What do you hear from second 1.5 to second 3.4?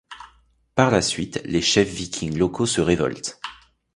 chefs vikings locaux se révoltent.